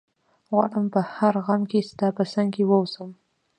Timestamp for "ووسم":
2.65-3.09